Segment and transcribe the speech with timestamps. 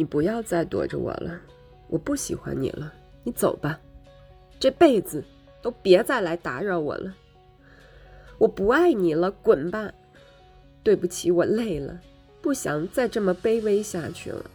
[0.00, 1.38] 你不要再躲着我了
[1.86, 2.90] 我不喜欢你了
[3.22, 3.78] 你走吧
[4.58, 5.22] 这辈子
[5.60, 7.14] 都别再来打扰我了。
[8.38, 9.92] 我不爱你了滚吧！
[10.82, 12.00] 对不起我累了
[12.40, 14.50] 不想再这么卑微下去了。